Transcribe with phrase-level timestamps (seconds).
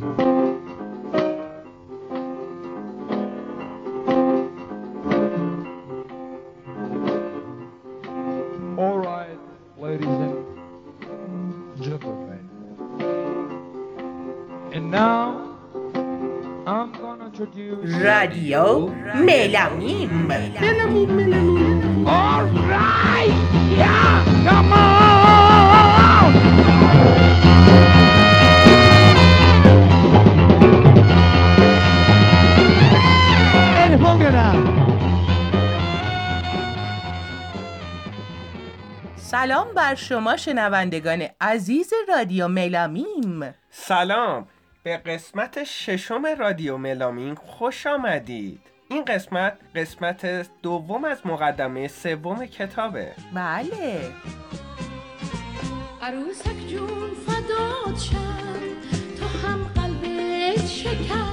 [0.00, 0.08] All
[8.98, 9.36] right,
[9.76, 10.46] ladies and
[11.82, 12.48] gentlemen.
[14.72, 15.58] And now
[16.66, 20.08] I'm gonna introduce Radio Melamim.
[20.26, 22.06] Melamim, Melamim.
[22.06, 23.28] All right,
[23.76, 24.99] yeah, come on.
[39.30, 43.54] سلام بر شما شنوندگان عزیز رادیو ملامیم.
[43.70, 44.48] سلام.
[44.82, 48.60] به قسمت ششم رادیو ملامین خوش آمدید.
[48.88, 53.12] این قسمت قسمت دوم از مقدمه سوم کتابه.
[53.34, 54.10] بله.
[56.02, 57.96] عروسک جون فداد
[59.18, 61.29] تو هم قلبت شکسته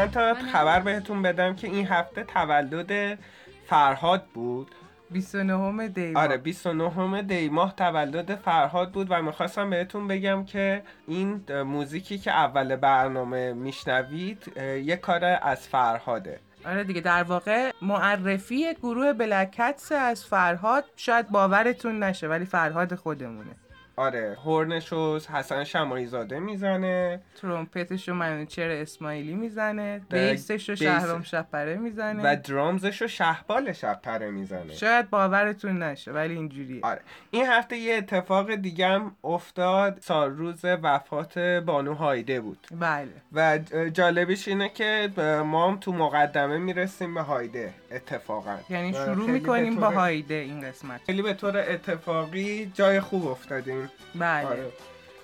[0.00, 3.18] چند تا خبر بهتون بدم که این هفته تولد
[3.66, 4.70] فرهاد بود.
[5.10, 11.42] 29 دی آره 29 دی ماه تولد فرهاد بود و می‌خواستم بهتون بگم که این
[11.62, 14.52] موزیکی که اول برنامه میشنوید
[14.84, 16.40] یه کار از فرهاده.
[16.66, 23.50] آره دیگه در واقع معرفی گروه بلکتس از فرهاد شاید باورتون نشه ولی فرهاد خودمونه.
[23.96, 24.36] آره.
[24.44, 30.00] هورنشو حسن شمایی زاده می‌زنه ترومپتشو منوچر اسماعیلی می‌زنه.
[30.10, 32.22] بیسشو شهرام شپره می‌زنه.
[32.22, 34.72] و درامزشو شهبال شپره می‌زنه.
[34.74, 36.80] شاید باورتون نشه ولی اینجوریه.
[36.82, 37.00] آره.
[37.30, 39.98] این هفته یه اتفاق دیگه هم افتاد.
[40.00, 42.66] سال روز وفات بانو هایده بود.
[42.80, 43.08] بله.
[43.32, 43.58] و
[43.92, 45.10] جالبش اینه که
[45.46, 47.74] ما هم تو مقدمه می‌رسیم به هایده.
[47.90, 48.58] اتفاقا.
[48.70, 51.00] یعنی شروع می‌کنیم با هایده این قسمت.
[51.06, 53.90] خیلی به طور اتفاقی جای خوب افتادیم.
[54.14, 54.46] بله.
[54.46, 54.72] آره.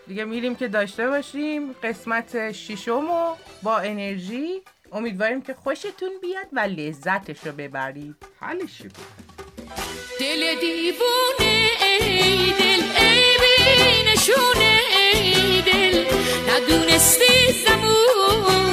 [0.07, 4.63] دیگه میریم که داشته باشیم قسمت ششم و با انرژی.
[4.93, 8.83] امیدواریم که خوشتون بیاد و لذتش رو ببرید حالش
[10.21, 11.69] دل دیوونه
[12.01, 14.81] ای دل ای بینشونه
[15.13, 16.05] ای دل.
[16.51, 18.66] ندونستی زمونه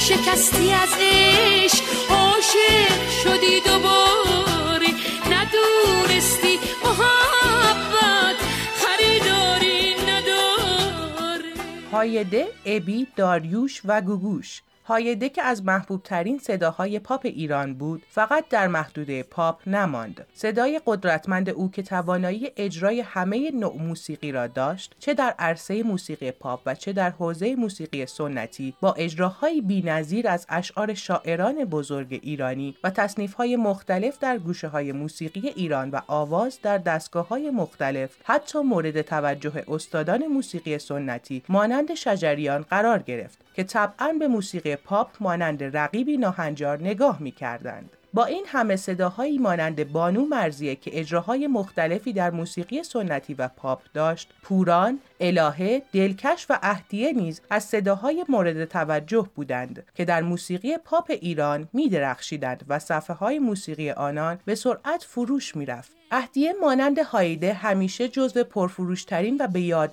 [0.00, 1.84] شکستی از عشق.
[2.10, 4.88] عاشق شدی دوباره.
[5.30, 8.36] ندونستی محبت.
[8.74, 11.52] خریداری نداره
[11.92, 14.62] هایده ابی داریوش و گوگوش.
[14.84, 20.26] هایده که از محبوب ترین صداهای پاپ ایران بود فقط در محدوده پاپ نماند.
[20.34, 26.30] صدای قدرتمند او که توانایی اجرای همه نوع موسیقی را داشت چه در عرصه موسیقی
[26.30, 32.76] پاپ و چه در حوزه موسیقی سنتی با اجراهایی بینظیر از اشعار شاعران بزرگ ایرانی
[32.84, 38.58] و تصنیفهای مختلف در گوشه های موسیقی ایران و آواز در دستگاه های مختلف حتی
[38.58, 45.76] مورد توجه استادان موسیقی سنتی مانند شجریان قرار گرفت که طبعا به موسیقی پاپ مانند
[45.76, 47.96] رقیبی ناهنجار نگاه می کردند.
[48.14, 53.82] با این همه صداهایی مانند بانو مرزیه که اجراهای مختلفی در موسیقی سنتی و پاپ
[53.94, 60.78] داشت پوران الهه دلکش و اهدیه نیز از صداهای مورد توجه بودند که در موسیقی
[60.78, 65.99] پاپ ایران می درخشیدند و صفحه های موسیقی آنان به سرعت فروش می رفت.
[66.12, 69.90] اهدیه مانند هایده همیشه جزو پرفروشترین و به یاد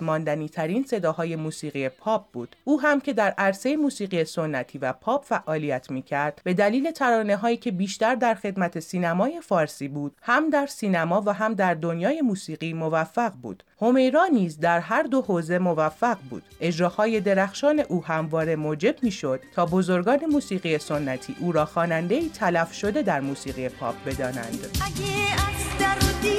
[0.52, 2.56] ترین صداهای موسیقی پاپ بود.
[2.64, 7.36] او هم که در عرصه موسیقی سنتی و پاپ فعالیت می کرد به دلیل ترانه
[7.36, 12.20] هایی که بیشتر در خدمت سینمای فارسی بود، هم در سینما و هم در دنیای
[12.20, 13.64] موسیقی موفق بود.
[13.80, 16.42] همیرا نیز در هر دو حوزه موفق بود.
[16.60, 23.02] اجراهای درخشان او همواره موجب می‌شد تا بزرگان موسیقی سنتی او را خواننده تلف شده
[23.02, 24.78] در موسیقی پاپ بدانند.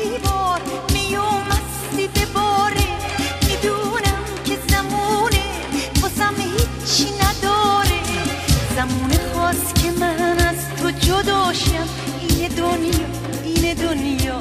[0.09, 0.62] دیوار
[0.94, 2.88] میومستی به باره
[3.47, 5.44] می‌دونم که زمونه
[6.02, 8.00] بازم هیچی نداره
[8.75, 11.88] زمونه خواست که من از تو جداشم
[12.29, 13.08] این دنیا
[13.46, 14.40] این دنیا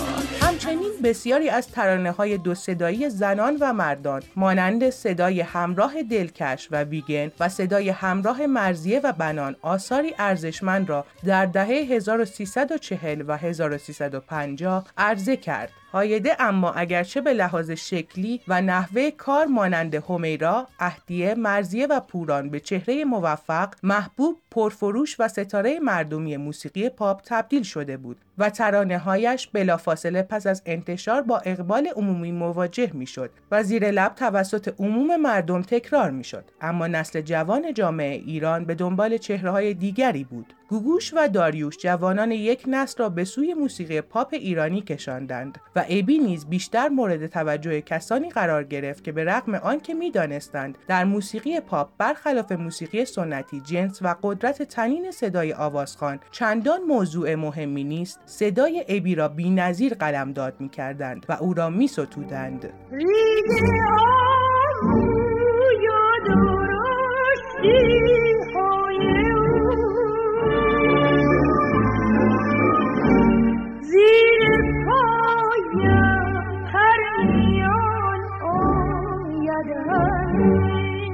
[0.59, 6.85] همچنین بسیاری از ترانه های دو صدایی زنان و مردان مانند صدای همراه دلکش و
[6.85, 14.85] ویگن و صدای همراه مرزیه و بنان آثاری ارزشمند را در دهه 1340 و 1350
[14.97, 15.73] عرضه کرد.
[15.93, 22.51] هایده اما اگرچه به لحاظ شکلی و نحوه کار مانند همیرا، اهدیه، مرزیه و پوران
[22.51, 28.99] به چهره موفق، محبوب، پرفروش و ستاره مردمی موسیقی پاپ تبدیل شده بود و ترانه
[28.99, 35.17] هایش بلافاصله پس از انتشار با اقبال عمومی مواجه می‌شد و زیر لب توسط عموم
[35.17, 36.45] مردم تکرار می‌شد.
[36.61, 40.55] اما نسل جوان جامعه ایران به دنبال چهره های دیگری بود.
[40.69, 46.19] گوگوش و داریوش جوانان یک نسل را به سوی موسیقی پاپ ایرانی کشاندند و ابی
[46.19, 51.89] نیز بیشتر مورد توجه کسانی قرار گرفت که به رغم آنکه می‌دانستند در موسیقی پاپ
[51.99, 58.21] برخلاف موسیقی سنتی جنس و قدرت تنین صدای آوازخان چندان موضوع مهمی نیست.
[58.27, 62.73] صدای ابی را بینظیر قلمداد می‌کردند و او را میستودند.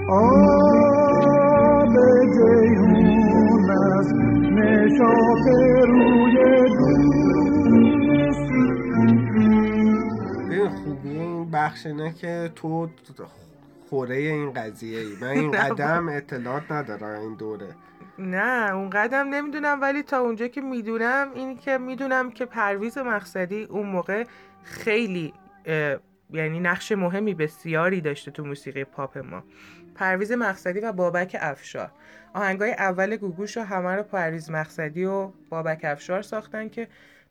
[0.08, 1.94] آب
[2.34, 4.14] جیهون است
[4.52, 5.46] نشاط
[5.88, 6.34] روی
[10.68, 12.88] خوبی این بخش نه که تو
[13.90, 15.16] خوره این قضیه ای.
[15.20, 17.68] من این قدم اطلاعات ندارم این دوره.
[18.18, 23.64] نه اون قدم نمی‌دونم ولی تا اونجا که می‌دونم این که می‌دونم که پرویز مقصدی
[23.64, 24.24] اون موقع
[24.62, 25.32] خیلی
[26.30, 29.44] یعنی نقش مهمی بسیاری داشته تو موسیقی پاپ ما.
[29.94, 31.90] پرویز مقصدی و بابک افشار.
[32.34, 36.88] آهنگای اول گوگوش رو همه رو پرویز مقصدی و بابک افشار ساختن که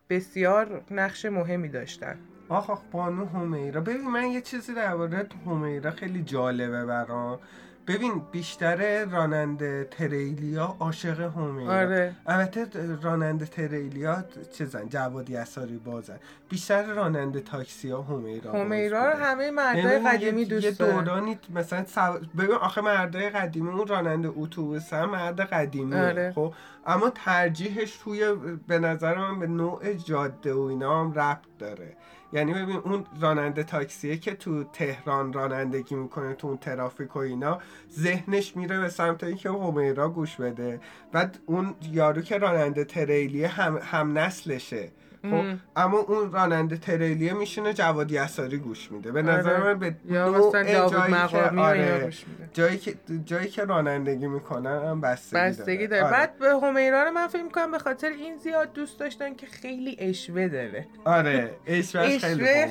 [0.10, 2.16] بسیار نقش مهمی داشتن.
[2.50, 7.40] آخ آخ بانو همیرا ببین من یه چیزی درباره همیرا خیلی جالبه برام.
[7.88, 12.16] ببین بیشتر راننده تریلیا عاشق همیرا آره.
[12.26, 12.68] البته
[13.02, 14.24] راننده تریلیا
[14.58, 16.20] چیزن جواد یساری بازن.
[16.50, 22.20] بیشتر راننده تاکسی ها همیرا همیرا رو همه مردای قدیمی دوست یه دورانی مثلا سو...
[22.38, 26.32] ببین آخه مردای قدیمی اون راننده اتوبوس هم مرد قدیمی آره.
[26.36, 26.54] خب.
[26.86, 28.36] اما ترجیحش توی
[28.68, 31.96] به نظر من به نوع جاده و اینا هم ربط داره.
[32.34, 37.60] یعنی ببین اون راننده تاکسیه که تو تهران رانندگی می‌کنه تو اون ترافیک و اینا
[37.92, 40.80] ذهنش میره به سمت اینکه همیرا گوش بده.
[41.12, 44.92] بعد اون یارو که راننده تریلیه هم, هم نسلشه
[45.32, 45.44] خب
[45.76, 49.64] اما اون راننده تریلیه میشینه جواد یساری گوش میده به نظر آره.
[49.64, 52.10] من به یا نوع جایی که آره.
[52.54, 56.12] جایی که جایی که رانندگی می‌کنن هم بستگی, بستگی داره آره.
[56.12, 59.98] بعد به همیرا رو من فکر می‌کنم به خاطر این زیاد دوست داشتن که خیلی
[60.00, 62.18] اشوه داره آره خیلی اشوه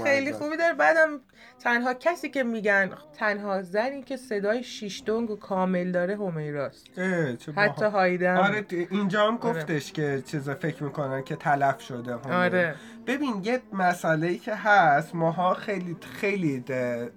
[0.04, 0.38] خیلی ازش.
[0.38, 1.20] خوبی داره بعدم
[1.62, 6.86] تنها کسی که میگن تنها زنی که صدای شیش دنگ و کامل داره همیراست
[7.56, 9.60] حتی هم آره اینجا هم آره.
[9.60, 12.16] گفتش که چیزا فکر می‌کنن که تلف شده.
[12.44, 12.74] آره.
[13.06, 16.64] ببین یه مسئله ای که هست ماها خیلی خیلی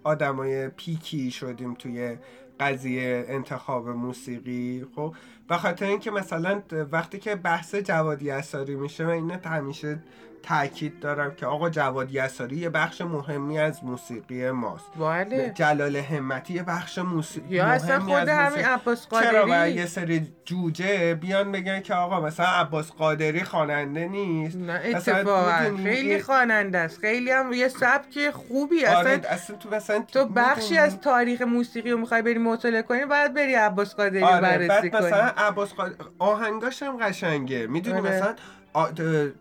[0.03, 2.17] آدمای پیکی شدیم توی
[2.59, 5.15] قضیه انتخاب موسیقی خب
[5.47, 6.61] به خاطر اینکه مثلا
[6.91, 9.99] وقتی که بحث جواد یساری میشه من اینو همیشه
[10.45, 14.85] تاکید دارم که آقا جواد یساری یه بخش مهمی از موسیقی ماست.
[14.99, 15.51] بله.
[15.55, 21.15] جلال همتی یه بخش موسیقی یا اصلا خود همین عباس چرا قادری؟ یه سری جوجه
[21.15, 26.99] بیان بگن که آقا مثلا عباس قادری خواننده نیست؟ نه اتفاقا خیلی خواننده است.
[26.99, 31.91] خیلی هم یه سبک خوبی اصلا آره اصلا تو مثلا تو بخشی؟ از تاریخ موسیقی
[31.91, 35.07] رو می‌خوای بری مطالعه کنی باید بری عباس قادری آره بررسی بعد کنی.
[35.07, 37.67] مثلا عباس قادری آهنگاش هم قشنگه.
[37.67, 38.09] می‌دونی آره.
[38.15, 38.35] مثلا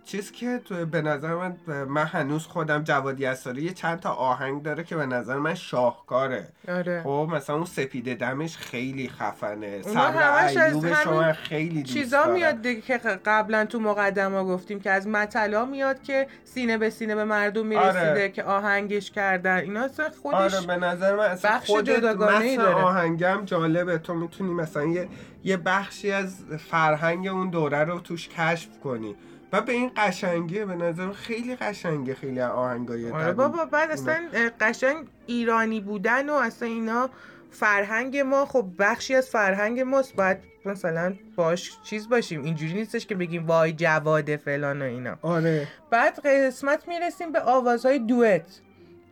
[0.05, 1.57] چیز که تو به نظر من
[1.89, 6.49] من هنوز خودم جواد یساری یه چند تا آهنگ داره که به نظر من شاهکاره
[6.69, 12.35] آره خب مثلا اون سپیده دمش خیلی خفنه صبر ایوب شما خیلی دوست چیزا دارم.
[12.35, 17.15] میاد دیگه که قبلا تو مقدمه گفتیم که از مطلا میاد که سینه به سینه
[17.15, 18.29] به مردم می‌رسیده آره.
[18.29, 22.75] که آهنگش کردن اینا اصلا خودش آره به نظر من اصلا متن داره.
[22.75, 25.09] آهنگم جالبه تو می‌تونی مثلا یه
[25.45, 26.37] یه بخشی از
[26.71, 29.17] فرهنگ اون دوره رو توش کشف کنی.
[29.53, 33.33] و به این قشنگیه به نظر من خیلی قشنگه خیلی آهنگای آره.
[33.33, 34.29] بابا بعد اصلا
[34.61, 37.11] قشنگ ایرانی بودن و اصلا اینا
[37.51, 40.17] فرهنگ ما خب بخشی از فرهنگ ماست.
[40.17, 42.45] باید مثلا باش چیز باشیم.
[42.45, 45.17] اینجوری نیستش که بگیم وای جواده فلان و اینا.
[45.23, 45.69] آره.
[45.91, 48.61] بعد قسمت می‌رسیم به آوازهای دوئت.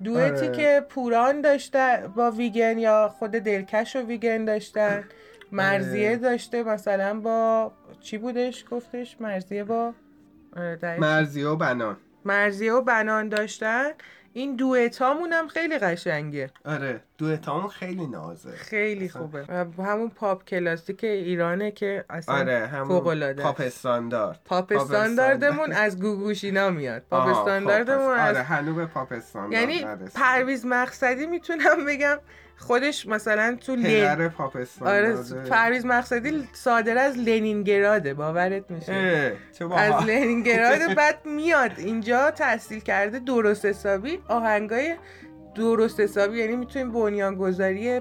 [0.04, 0.56] دوئتی آره.
[0.56, 5.04] که پوران داشته با ویگن یا خود دلکش و ویگن داشتن.
[5.52, 6.16] مرزیه آره.
[6.16, 9.94] داشته مثلا با چی بودش گفتش؟ مرزیه با
[10.56, 11.00] آره، دقیق.
[11.00, 11.96] مرزی و بنان.
[12.24, 13.90] مرزیه و بنان داشتن.
[14.32, 16.50] این دوئتامون هم خیلی قشنگه.
[16.64, 17.00] آره.
[17.22, 18.50] دوئتامون خیلی نازه.
[18.50, 19.44] خیلی خوبه.
[19.78, 24.40] همون پاپ کلاسیک ایرانه که اصلا آره همون پاپ استاندارد.
[24.44, 27.02] پاپ استانداردمون از گوگوشینا میاد.
[27.10, 32.18] پاپ استانداردمون از آره هنوب پاپ استاندارد یعنی پرویز مقصدی می‌تونم بگم
[32.56, 34.06] خودش مثلا تو لن...
[34.06, 34.28] آره
[35.50, 38.14] پرویز مقصدی صادر از لنینگراده.
[38.14, 39.36] باورت میشه.
[39.76, 44.96] از لنینگراد بعد میاد اینجا تحصیل کرده درست حسابی آهنگای
[45.54, 48.00] درست حسابی یعنی می‌تونیم بنیانگذاری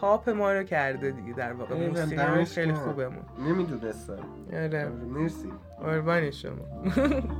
[0.00, 1.88] پاپ ما رو کرده دیگه در واقع.
[1.88, 3.22] موسیقی خیلی خوبمون.
[3.48, 4.18] نمی‌دونستم.
[4.52, 4.88] آره.
[5.14, 5.48] مرسی.
[5.84, 6.52] قربان شما.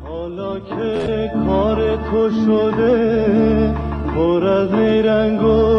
[0.05, 3.75] حالا که کار تو شده
[4.15, 5.73] پر از نیرنگ و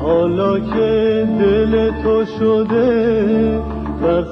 [0.00, 3.76] حالا که دل تو شده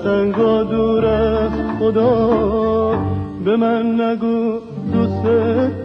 [0.05, 2.99] سنگا دور از خدا
[3.45, 4.59] به من نگو
[4.93, 5.23] دوست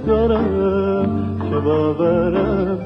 [0.07, 1.28] دارم.
[1.49, 2.79] باورم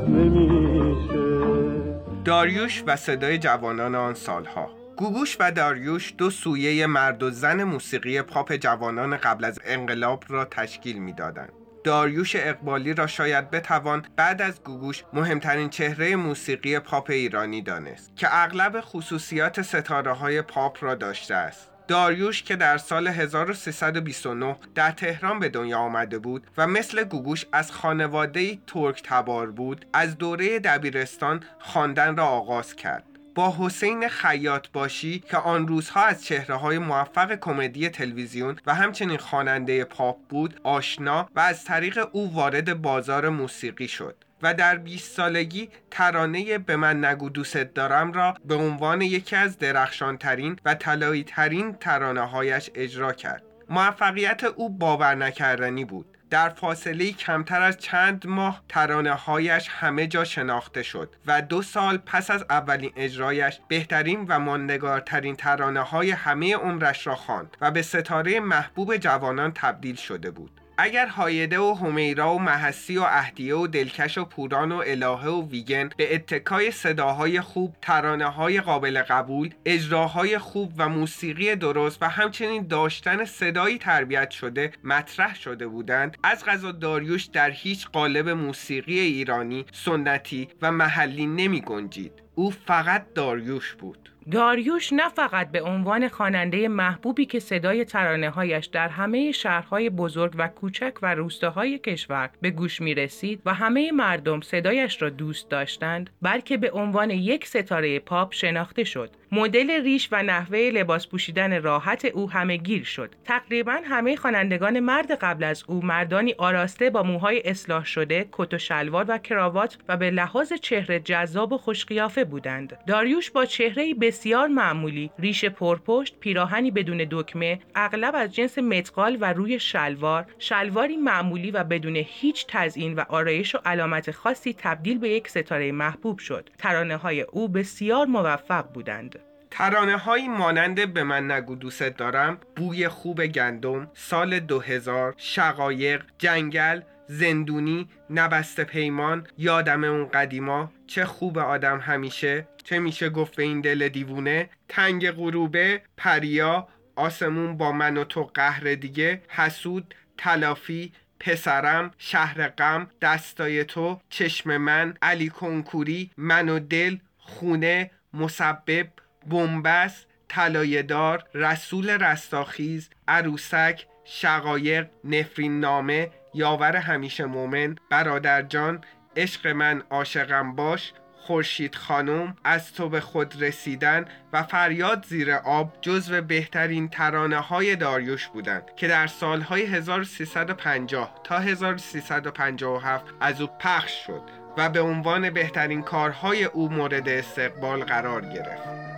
[2.25, 8.21] داریوش و صدای جوانان آن سالها گوگوش و داریوش دو سویه مرد و زن موسیقی
[8.21, 11.51] پاپ جوانان قبل از انقلاب را تشکیل می‌دادند.
[11.83, 18.27] داریوش اقبالی را شاید بتوان بعد از گوگوش مهمترین چهره موسیقی پاپ ایرانی دانست که
[18.31, 21.72] اغلب خصوصیات ستاره های پاپ را داشته است.
[21.93, 27.71] داریوش که در سال 1329 در تهران به دنیا آمده بود و مثل گوگوش از
[27.71, 33.03] خانواده ترک تبار بود از دوره دبیرستان خواندن را آغاز کرد.
[33.35, 39.17] با حسین خیاط باشی که آن روزها از چهره های موفق کمدی تلویزیون و همچنین
[39.17, 44.15] خواننده پاپ بود آشنا و از طریق او وارد بازار موسیقی شد.
[44.43, 49.57] و در 20 سالگی ترانه به من نگو دوست دارم را به عنوان یکی از
[49.57, 53.43] درخشانترین و طلایی ترین ترانه هایش اجرا کرد.
[53.69, 56.05] موفقیت او باور نکردنی بود.
[56.29, 61.97] در فاصله کمتر از چند ماه ترانه هایش همه جا شناخته شد و دو سال
[61.97, 67.81] پس از اولین اجرایش بهترین و ماندگارترین ترانه های همه عمرش را خواند و به
[67.81, 70.62] ستاره محبوب جوانان تبدیل شده بود.
[70.77, 75.49] اگر هایده و همیرا و محسی و اهدیه و دلکش و پوران و الهه و
[75.49, 82.05] ویگن به اتکای صداهای خوب ترانه های قابل قبول اجراهای خوب و موسیقی درست و
[82.05, 88.99] همچنین داشتن صدایی تربیت شده مطرح شده بودند از غذا داریوش در هیچ قالب موسیقی
[88.99, 92.22] ایرانی سنتی و محلی نمی گنجید.
[92.35, 94.09] او فقط داریوش بود.
[94.31, 100.33] داریوش نه فقط به عنوان خواننده محبوبی که صدای ترانه هایش در همه شهرهای بزرگ
[100.37, 105.49] و کوچک و روستاهای کشور به گوش می رسید و همه مردم صدایش را دوست
[105.49, 109.09] داشتند بلکه به عنوان یک ستاره پاپ شناخته شد.
[109.35, 113.15] مدل ریش و نحوه لباس پوشیدن راحت او همه گیر شد.
[113.23, 118.57] تقریبا همه خوانندگان مرد قبل از او مردانی آراسته با موهای اصلاح شده، کت و
[118.57, 122.77] شلوار و کراوات و به لحاظ چهره جذاب و خوشقیافه بودند.
[122.87, 129.33] داریوش با چهره بسیار معمولی، ریش پرپشت، پیراهنی بدون دکمه، اغلب از جنس متقال و
[129.33, 135.09] روی شلوار، شلواری معمولی و بدون هیچ تزیین و آرایش و علامت خاصی تبدیل به
[135.09, 136.49] یک ستاره محبوب شد.
[136.57, 139.22] ترانه های او بسیار موفق بودند.
[139.55, 146.81] ترانه هایی مانند به من نگو دوست دارم بوی خوب گندم سال 2000 شقایق جنگل
[147.07, 150.71] زندونی نبست پیمان یادم اون قدیما.
[150.87, 152.47] چه خوب آدم همیشه.
[152.63, 158.23] چه میشه گفت به این دل دیوونه؟ تنگ غروبه پریا آسمون با من و تو
[158.23, 159.21] قهر دیگه.
[159.27, 167.91] حسود تلافی پسرم شهر غم دستای تو چشم من علی کنکوری من و دل خونه
[168.13, 168.87] مسبب.
[169.27, 178.83] بنبست طلایهدار رسول رستاخیز عروسک شقایق نفرین نامه یاور همیشه مومن برادرجان
[179.15, 185.73] عشق من عاشقم باش خورشید خانم از تو به خود رسیدن و فریاد زیر آب
[185.81, 194.05] جزو بهترین ترانه های داریوش بودند که در سالهای 1350 تا 1357 از او پخش
[194.07, 194.21] شد
[194.57, 198.92] و به عنوان بهترین کارهای او مورد استقبال قرار گرفت.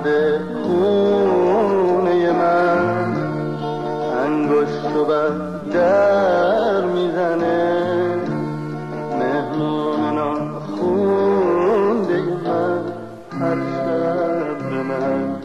[0.00, 3.14] اومده خونه من.
[4.26, 5.06] انگشت و
[5.72, 8.16] در می‌زنه.
[9.18, 12.82] مهمون نان خونده من.
[13.40, 15.36] هر شب به من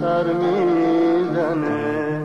[0.00, 2.20] سر می‌زنه.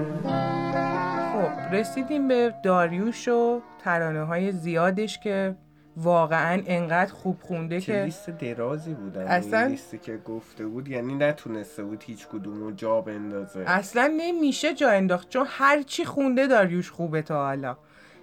[1.33, 5.55] خب رسیدیم به داریوش و ترانه های زیادش که
[5.97, 11.15] واقعا انقدر خوب خونده که لیست درازی بود اما اصلا- لیستی که گفته بود یعنی
[11.15, 13.63] نتونسته بود هیچ کدوم رو جا بندازه.
[13.67, 17.77] اصلا نمیشه جا انداخت چون هر چی خونده داریوش خوبه تا حالا.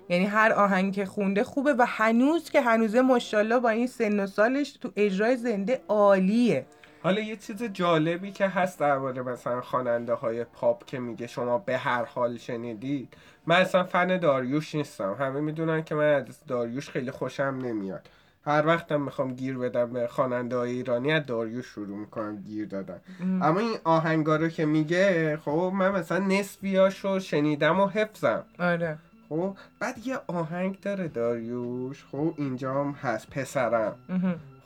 [0.09, 4.26] یعنی هر آهنگ که خونده خوبه و هنوز که هنوزه ماشاءالله با این سن و
[4.26, 6.67] سالش تو اجرای زنده عالیه.
[7.03, 11.77] حالا یه چیز جالبی که هست درباره مثلا خواننده های پاپ که میگه شما به
[11.77, 13.15] هر حال شنیدید
[13.47, 15.17] من اصلا فن داریوش نیستم.
[15.19, 18.09] همه می‌دونن که من از داریوش خیلی خوشم نمیاد.
[18.47, 23.01] هر وقتم می‌خوام گیر بدم به خواننده های ایرانی از داریوش شروع می‌کنم گیر دادن.
[23.43, 28.45] اما این آهنگا رو که میگه خب من مثلا نصفیاشو شنیدم و حفظم.
[28.59, 28.99] آره.
[29.29, 32.05] خب بعد یه آهنگ داره داریوش.
[32.13, 33.95] خب اینجام هست پسرم.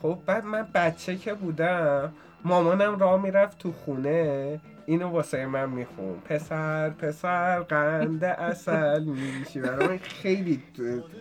[0.01, 2.13] خب بعد من بچه که بودم
[2.47, 4.59] مامانم راه می‌رفت تو خونه.
[4.85, 6.15] اینو واسه من میخون.
[6.29, 9.59] پسر پسر قند اصل میریشی.
[9.59, 10.63] برای من خیلی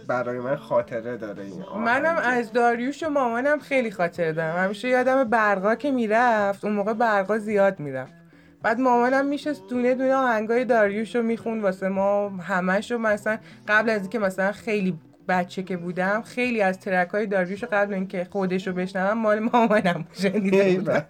[0.08, 1.64] برای من خاطره داره این.
[1.84, 4.64] منم از داریوش و مامانم خیلی خاطره دارم.
[4.64, 8.12] همیشه یادم برقا که می‌رفت اون موقع برقا زیاد می‌رفت.
[8.62, 11.62] بعد مامانم میشست دونه دونه آهنگای داریوش رو می‌خوند.
[11.62, 16.78] واسه ما همش رو مثلا قبل از اینکه مثلا خیلی بچه که بودم خیلی از
[16.78, 21.04] ترک های داریوش قبل اینکه خودش رو بشنوم مال مامانم شنیده بودم.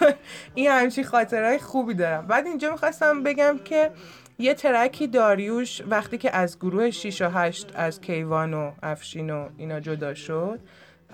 [0.54, 2.26] این همچین خاطرهای خوبی دارم.
[2.26, 3.90] بعد اینجا می‌خواستم بگم که
[4.38, 9.48] یه ترکی داریوش وقتی که از گروه 6 و 8 از کیوان و افشین و
[9.56, 10.60] اینا جدا شد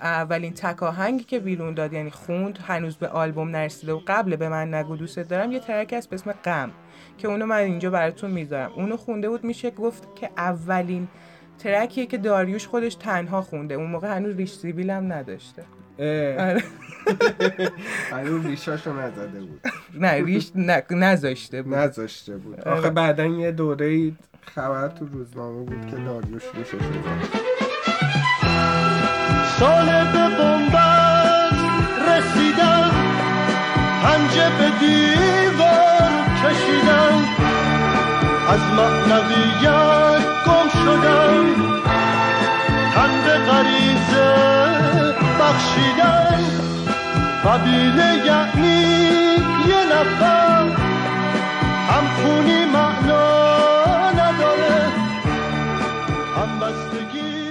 [0.01, 4.49] اولین تک آهنگی که بیرون داد یعنی خوند هنوز به آلبوم نرسیده و قبل به
[4.49, 6.71] من نگو دوست دارم یه ترک هست به اسم غم
[7.17, 8.71] که اونو من اینجا براتون می‌ذارم.
[8.75, 11.07] اونو خونده بود میشه گفت که اولین
[11.59, 13.75] ترکیه که داریوش خودش تنها خونده.
[13.75, 15.63] اون موقع هنوز ریش سیبیل هم نداشته.
[15.99, 16.63] آره.
[18.11, 19.61] هنوز ریشاشو نزده بود.
[19.93, 20.51] نه ریش
[20.89, 21.73] نذاشته بود.
[21.75, 22.61] نذاشته بود.
[22.61, 22.77] آره.
[22.77, 24.11] آخه بعدا یه دوره
[24.55, 27.39] خبر تو روزنامه بود که داریوش ریشش زد.
[29.59, 31.63] سال به بنبست
[32.09, 32.91] رسیدم
[34.03, 36.11] پنجه به دیوار
[36.43, 37.25] کشیدم.
[38.49, 40.38] از معنویت
[40.69, 41.55] شدم.
[42.93, 44.35] تن به غریزه
[45.39, 46.39] بخشیدم.
[47.45, 48.81] قبیله یعنی
[49.67, 50.63] یه نفر.
[51.89, 54.87] هم خونی معنا نداره.
[56.35, 57.49] هم بستگی.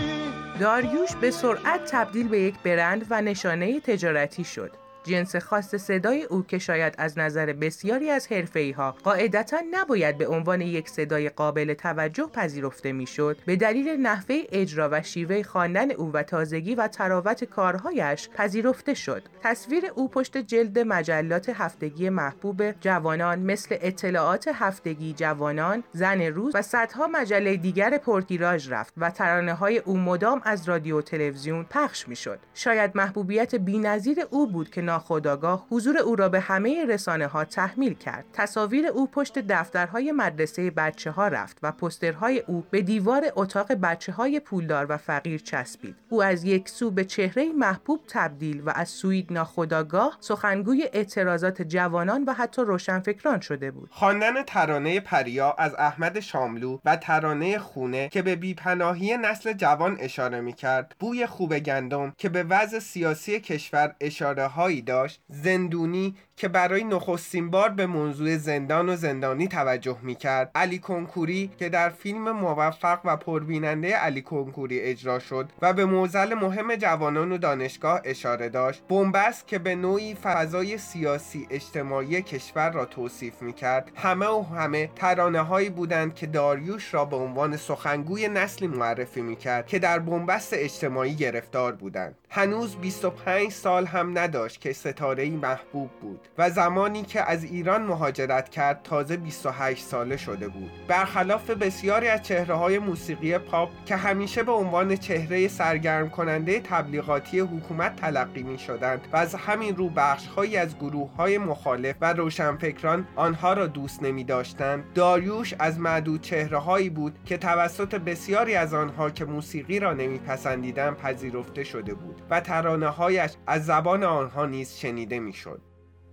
[0.60, 4.87] داریوش به سرعت تبدیل به یک برند و نشانه تجارتی شد.
[5.08, 10.26] جنس خاص صدای او که شاید از نظر بسیاری از حرفه‌ای ها قاعدتا نباید به
[10.26, 16.12] عنوان یک صدای قابل توجه پذیرفته می‌شد به دلیل نحوه اجرا و شیوه خواندن او
[16.12, 19.22] و تازگی و تراوت کارهایش پذیرفته شد.
[19.42, 26.62] تصویر او پشت جلد مجلات هفتگی محبوب جوانان مثل اطلاعات هفتگی جوانان زن روز و
[26.62, 32.38] صدها مجله دیگر پرتیراژ رفت و ترانه های او مدام از رادیو تلویزیون پخش می‌شد.
[32.54, 37.94] شاید محبوبیت بی‌نظیر او بود که ناخودآگاه حضور او را به همه رسانه ها تحمیل
[37.94, 38.24] کرد.
[38.32, 44.12] تصاویر او پشت دفترهای مدرسه بچه ها رفت و پسترهای او به دیوار اتاق بچه
[44.12, 45.96] های پولدار و فقیر چسبید.
[46.08, 52.24] او از یک سو به چهره محبوب تبدیل و از سوی ناخودآگاه سخنگوی اعتراضات جوانان
[52.24, 53.88] و حتی روشنفکران شده بود.
[53.92, 60.40] خواندن ترانه پریا از احمد شاملو و ترانه خونه که به بیپناهی نسل جوان اشاره
[60.40, 66.48] می کرد بوی خوب گندم که به وضع سیاسی کشور اشاره هایی داشت زندونی که
[66.48, 71.88] برای نخستین بار به موضوع زندان و زندانی توجه می کرد علی کنکوری که در
[71.88, 78.00] فیلم موفق و پربیننده علی کنکوری اجرا شد و به موزل مهم جوانان و دانشگاه
[78.04, 78.82] اشاره داشت.
[78.88, 84.90] بنبست که به نوعی فضای سیاسی اجتماعی کشور را توصیف می کرد همه و همه
[84.96, 89.98] ترانه هایی بودند که داریوش را به عنوان سخنگوی نسلی معرفی می کرد که در
[89.98, 92.14] بنبست اجتماعی گرفتار بودند.
[92.30, 98.48] هنوز 25 سال هم نداشت که ستاره محبوب بود و زمانی که از ایران مهاجرت
[98.48, 100.70] کرد تازه 28 ساله شده بود.
[100.88, 107.40] برخلاف بسیاری از چهره های موسیقی پاپ که همیشه به عنوان چهره سرگرم کننده تبلیغاتی
[107.40, 112.12] حکومت تلقی می شدند و از همین رو بخش هایی از گروه های مخالف و
[112.12, 118.54] روشنفکران آنها را دوست نمی داشتند داریوش از معدود چهره هایی بود که توسط بسیاری
[118.54, 122.17] از آنها که موسیقی را نمیپسندیدند پذیرفته شده بود.
[122.30, 125.60] و ترانه هایش از زبان آنها نیز شنیده می شد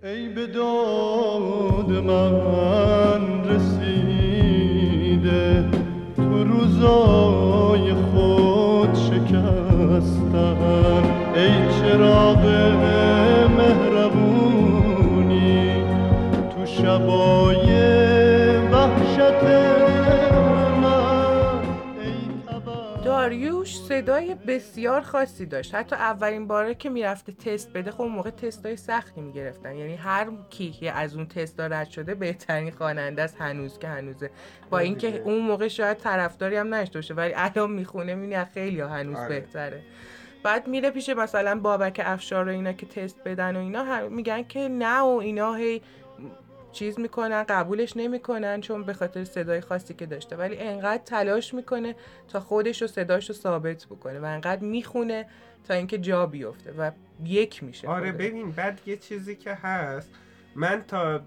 [0.02, 5.64] ای به داد من رسیده
[6.16, 10.56] تو روزای خود شکستن.
[11.34, 12.46] ای چراغ
[13.58, 15.60] مهربونی
[16.50, 17.66] تو شبای
[18.72, 19.42] وحشت
[20.82, 21.62] من.
[23.04, 25.74] داریوش؟ صدای بسیار خاصی داشت.
[25.74, 29.76] حتی اولین باره که می‌رفته تست بده خب اون موقع تستای سختی می‌گرفتن.
[29.76, 34.30] یعنی هر کی از اون تست رد شده بهترین خواننده است هنوز که هنوزه.
[34.70, 39.16] با اینکه اون موقع شاید طرفداری هم نشته باشه ولی الان می‌خونه می‌بینی خیلی هنوز
[39.16, 39.28] آره.
[39.28, 39.82] بهتره.
[40.42, 44.68] بعد میره پیش مثلا بابک افشار و اینا که تست بدن و اینا میگن که
[44.68, 45.82] نه و اینا هی
[46.76, 50.36] چیز می‌کنن قبولش نمی‌کنن چون به خاطر صدای خاصی که داشته.
[50.36, 51.94] ولی انقدر تلاش می‌کنه
[52.28, 55.26] تا خودش و صداش رو ثابت بکنه و انقدر می‌خونه
[55.68, 56.90] تا اینکه جا بیفته و
[57.24, 60.10] یک میشه آره ببین بعد یه چیزی که هست.
[60.54, 61.20] من تا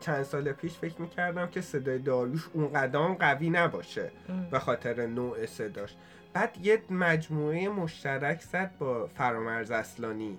[0.00, 4.10] چند سال پیش فکر می‌کردم که صدای داریوش اون قدم قوی نباشه
[4.50, 5.94] به خاطر نوع صداش.
[6.32, 10.38] بعد یه مجموعه مشترک زد با فرامرز اصلانی.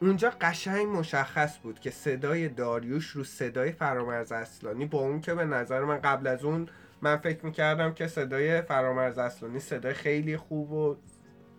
[0.00, 5.44] اونجا قشنگ مشخص بود که صدای داریوش رو صدای فرامرز اصلانی با اون که به
[5.44, 6.68] نظر من قبل از اون
[7.02, 10.96] من فکر می‌کردم که صدای فرامرز اصلانی صدای خیلی خوب و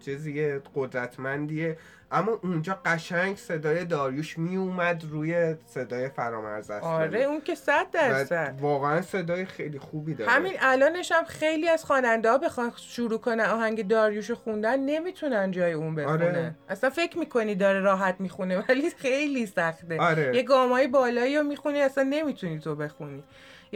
[0.06, 1.78] چیزی قدرتمندیه.
[2.14, 7.92] اما اونجا قشنگ صدای داریوش می اومد روی صدای فرامرز است آره اون که صد
[7.92, 8.56] درصد.
[8.62, 10.32] واقعا صدای خیلی خوبی داره.
[10.32, 15.74] همین الانش هم خیلی از خواننده ها بخوان شروع کنن آهنگ داریوش خوندن نمی‌تونن جای
[15.74, 16.56] اون بخونه آره.
[16.70, 19.98] اصلا فکر می‌کنی داره راحت می‌خونه ولی خیلی سخته.
[20.00, 20.36] آره.
[20.36, 23.24] یه گامای بالایی رو می‌خونی اصلا نمی‌تونی تو بخونی.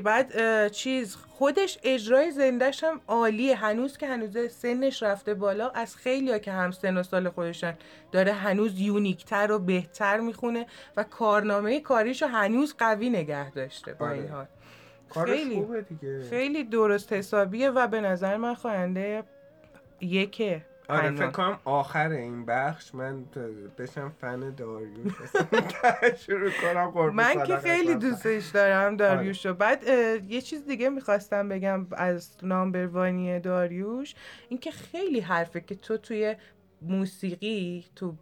[0.02, 3.56] بعد چیز خودش اجرای زندهش هم عالیه.
[3.56, 7.78] هنوز که هنوز سنش رفته بالا از خیلی ها که هم سن و سال خودشن
[8.12, 10.66] داره هنوز یونیکتر و بهتر می‌خونه
[10.98, 14.48] و کارنامه کاریش رو هنوز قوی نگه داشته با این آره.
[15.10, 15.66] حال خیلی
[16.30, 19.24] خیلی درست حسابیه و به نظر من خواننده
[20.02, 20.62] یکه.
[20.90, 23.26] آره فکر کنم آخر این بخش من
[23.78, 25.14] بشم فن داریوش.
[26.26, 29.52] شروع کنم من که خیلی دوستش دارم داریوش رو.
[29.52, 29.60] آره.
[29.60, 29.84] بعد
[30.32, 34.16] یه چیز دیگه می‌خواستم بگم از نامبروانی داریوش.
[34.50, 36.36] اینکه خیلی حرفه که تو توی
[36.82, 38.16] موسیقی تو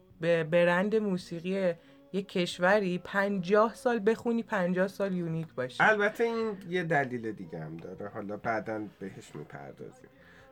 [0.51, 1.73] برند موسیقی
[2.13, 5.83] یه کشوری پنجاه سال بخونی پنجاه سال یونیک باشی.
[5.83, 8.07] البته این یه دلیل دیگه هم داره.
[8.07, 10.09] حالا بعدا بهش می‌پردازیم.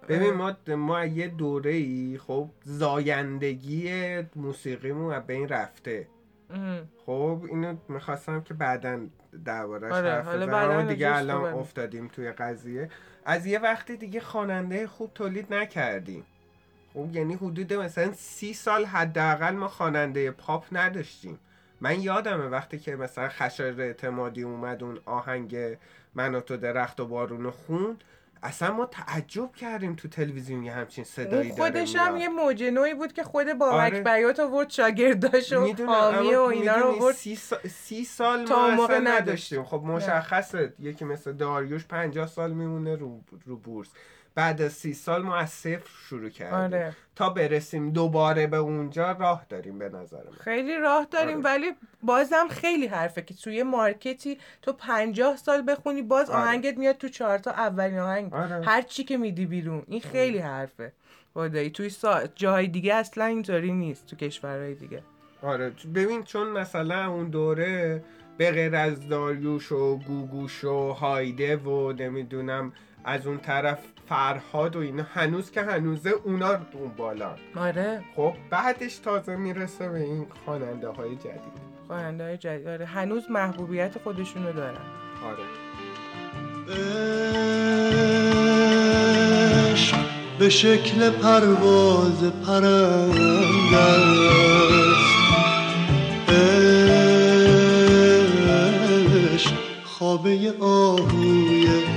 [0.09, 3.91] ببین ما ما یه دوره ای خب زایندگی
[4.35, 6.07] موسیقیمون از بین رفته.
[7.05, 8.99] خب اینو می‌خواستم که بعدا
[9.45, 10.87] دربارش آره، حرف بزنم.
[10.87, 12.89] دیگه الان افتادیم توی قضیه.
[13.25, 16.25] از یه وقتی دیگه خواننده خوب تولید نکردیم.
[16.93, 21.39] خب یعنی حدود مثلا سی سال حداقل ما خواننده پاپ نداشتیم.
[21.81, 25.77] من یادمه وقتی که مثلا خشایار اعتمادی اومد اون آهنگ
[26.15, 28.03] من و تو درخت و بارون خوند
[28.43, 32.93] اصلا ما تعجب کردیم تو تلویزیون یه همچین صدایی داره خودش هم یه موجه نوعی
[32.93, 34.01] بود که خود با آره.
[34.01, 37.15] بیات آورد شاگرداش و حامی و اینا رو آورد.
[37.15, 39.63] سی, سال, سی سال ما اصلا نداشتیم.
[39.63, 43.89] خب مشخصه یکی مثل داریوش پنجاه سال میمونه رو, رو بورس.
[44.35, 46.95] بعد از سی سال ما از صفر شروع کردیم آره.
[47.15, 51.45] تا برسیم دوباره به اونجا راه داریم به نظر من خیلی راه داریم آره.
[51.45, 51.71] ولی
[52.03, 56.43] بازم خیلی حرفه که توی مارکتی تو پنجاه سال بخونی باز آره.
[56.43, 58.65] آهنگت میاد تو چهار تا اولین آهنگ آره.
[58.65, 60.93] هر چی که میدی بیرون این خیلی حرفه
[61.33, 62.27] خدایی توی سا...
[62.35, 65.03] جاهای دیگه اصلا اینطوری نیست تو کشورهای دیگه
[65.41, 68.03] آره ببین چون مثلا اون دوره
[68.37, 72.73] به غیر از داریوش و گوگوش و هایده و نمی‌دونم
[73.05, 78.03] از اون طرف فرهاد و اینا هنوز که هنوزه اونا اون بالا آره.
[78.15, 81.71] خب بعدش تازه می‌رسه به این خواننده های جدید.
[81.87, 82.67] خواننده های جدید.
[82.67, 84.77] آره هنوز محبوبیت خودشونو دارن.
[85.25, 85.43] آره.
[90.39, 93.77] به شکل پرواز پرنده
[99.33, 101.90] است خوابه آهوی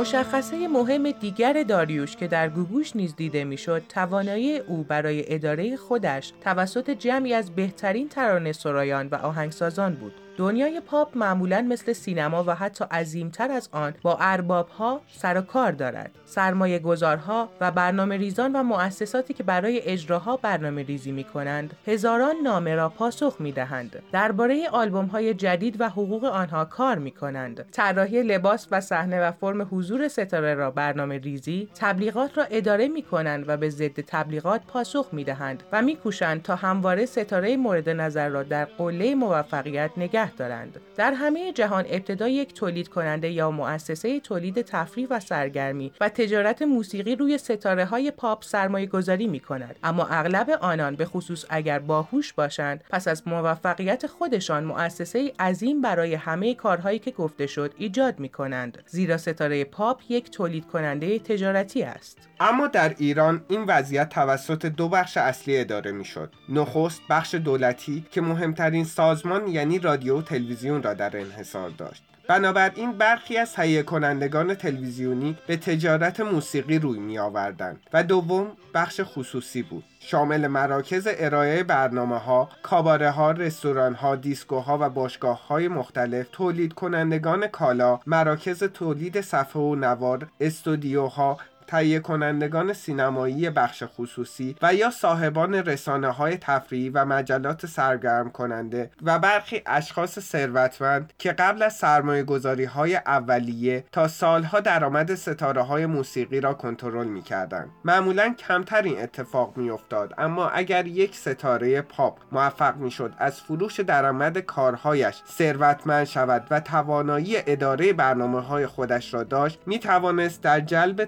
[0.00, 6.32] مشخصه مهم دیگر داریوش که در گوگوش نیز دیده می‌شد توانایی او برای اداره خودش
[6.40, 10.23] توسط جمعی از بهترین ترانه سرایان و آهنگسازان بود.
[10.36, 15.72] دنیای پاپ معمولا مثل سینما و حتی عظیمتر از آن با اربابها سر و کار
[15.72, 16.10] دارد.
[16.24, 22.34] سرمایه گذارها و برنامه ریزان و مؤسساتی که برای اجراها برنامه ریزی می کنند هزاران
[22.44, 27.64] نامه را پاسخ می دهند درباره آلبوم های جدید و حقوق آنها کار می کنند
[27.72, 33.02] طراحی لباس و صحنه و فرم حضور ستاره را برنامه ریزی تبلیغات را اداره می
[33.02, 37.88] کنند و به ضد تبلیغات پاسخ می دهند و می کوشند تا همواره ستاره مورد
[37.88, 40.80] نظر را در قله موفقیت نگه نگه دارند.
[40.96, 46.62] در همه جهان ابتدا یک تولید کننده یا مؤسسه تولید تفریح و سرگرمی و تجارت
[46.62, 49.76] موسیقی روی ستاره های پاپ سرمایه گذاری می کند.
[49.82, 56.14] اما اغلب آنان به خصوص اگر باهوش باشند پس از موفقیت خودشان مؤسسه عظیم برای
[56.14, 58.82] همه کارهایی که گفته شد ایجاد می کنند.
[58.86, 62.18] زیرا ستاره پاپ یک تولید کننده تجارتی است.
[62.40, 66.32] اما در ایران این وضعیت توسط دو بخش اصلی اداره می شد.
[66.48, 72.02] نخست بخش دولتی که مهمترین سازمان یعنی رادیو و تلویزیون را در انحصار داشت.
[72.28, 79.00] بنابراین برخی از تهیه کنندگان تلویزیونی به تجارت موسیقی روی می آوردند و دوم بخش
[79.04, 85.68] خصوصی بود شامل مراکز ارائه برنامه ها، کاباره ها، رستوران ها، دیسکوها و باشگاه های
[85.68, 94.56] مختلف، تولید کنندگان کالا، مراکز تولید صفحه و نوار، استودیوها تهیه کنندگان سینمایی بخش خصوصی
[94.62, 101.32] و یا صاحبان رسانه های تفریحی و مجلات سرگرم کننده و برخی اشخاص ثروتمند که
[101.32, 107.22] قبل از سرمایه گذاری های اولیه تا سالها درآمد ستاره های موسیقی را کنترل می
[107.22, 107.68] کردن.
[107.84, 113.40] معمولا کمتر این اتفاق می افتاد اما اگر یک ستاره پاپ موفق می شد از
[113.40, 120.42] فروش درآمد کارهایش ثروتمند شود و توانایی اداره برنامه های خودش را داشت می توانست
[120.42, 121.04] در جلب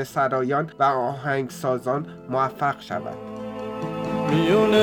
[0.00, 3.16] ترانه سرایان و آهنگسازان موفق شود.
[4.30, 4.74] میون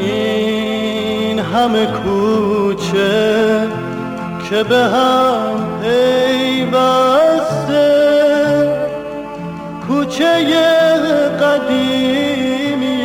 [0.00, 3.68] این همه کوچه
[4.50, 7.12] که به هم پیوسته.
[9.88, 10.44] کوچه
[11.40, 13.02] قدیمی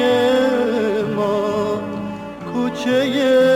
[1.15, 1.81] ما
[2.53, 3.46] کوچه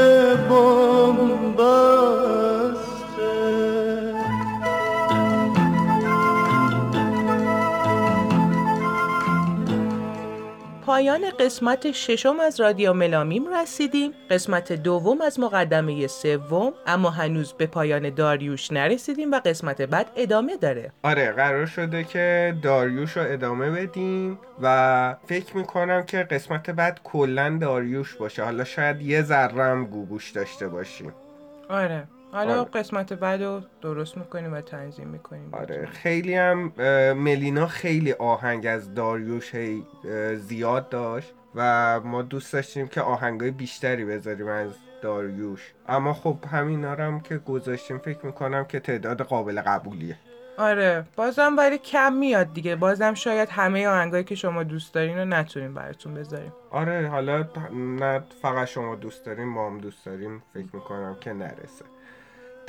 [11.22, 14.14] پایان قسمت ششم از رادیو ملامیم رسیدیم.
[14.30, 20.58] قسمت دوم از مقدمه سوم اما هنوز به پایان داریوش نرسیدیم و قسمت بعد ادامه
[20.58, 20.92] داره.
[21.04, 27.58] آره قرار شده که داریوش رو ادامه بدیم و فکر می‌کنم که قسمت بعد کلا
[27.62, 28.44] داریوش باشه.
[28.44, 31.14] حالا شاید یه ذره هم گوگوش داشته باشیم.
[31.70, 32.04] آره.
[32.32, 32.70] حالا آره.
[32.70, 35.86] قسمت بعد رو درست می‌کنیم و تنظیم می‌کنیم آره.
[35.86, 36.74] خیلی هم
[37.14, 39.84] ملینا خیلی آهنگ از داریوش هی،
[40.36, 45.74] زیاد داشت و ما دوست داشتیم که آهنگای بیشتری بذاریم از داریوش.
[45.88, 50.18] اما خب همینا هم که گذاشتیم فکر می‌کنم که تعداد قابل قبولیه.
[50.58, 51.06] آره.
[51.16, 52.76] بازم ولی کم میاد دیگه.
[52.76, 56.54] بازم شاید همه آهنگایی که شما دوست دارین رو نتونیم براتون بذاریم.
[56.72, 60.44] آره حالا نه فقط شما دوست داریم ما هم دوست داریم.
[60.54, 61.86] فکر می‌کنم که نرسه.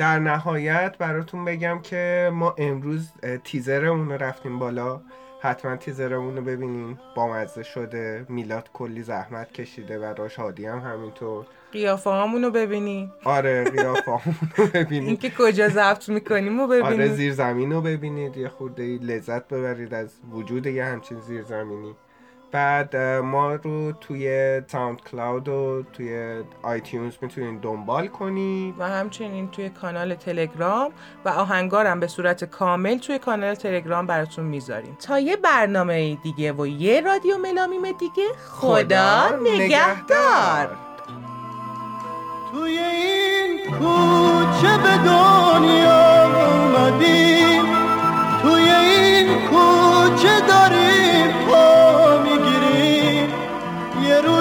[0.03, 3.13] در نهایت براتون بگم که ما امروز
[3.45, 5.01] تیزرمون رو رفتیم بالا.
[5.41, 11.47] حتما تیزرمون رو ببینین بامزه شده میلاد کلی زحمت کشیده و راش هادی هم همینطور.
[11.73, 17.33] قیافه رو ببینی آره قیافه‌مون رو ببینید اینکه کجا ضبط می‌کنیم رو آره ببینی زیر
[17.33, 18.37] زمین رو ببینید.
[18.37, 21.95] یه خورده لذت ببرید از وجود یه همچین زیر زمینی
[22.53, 28.75] بعد ما رو توی ساوند کلاود و توی آیتیونز می‌تونین دنبال کنید.
[28.79, 30.91] و همچنین توی کانال تلگرام
[31.25, 34.97] و آهنگارم به صورت کامل توی کانال تلگرام براتون می‌ذاریم.
[35.07, 40.77] تا یه برنامه دیگه و یه رادیو ملامیم دیگه خدا نگهدار.
[42.53, 47.63] توی این کوچه به دنیا اومدیم.
[48.43, 51.47] توی این کوچه داریم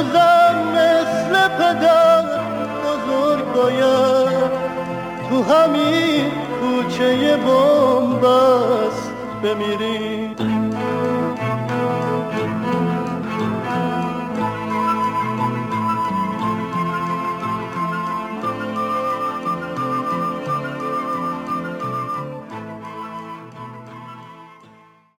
[0.01, 2.23] روزم مثل پدر
[2.83, 4.51] بزرگ باید.
[5.29, 9.11] تو همین کوچه بومبست
[9.43, 10.20] بمیریم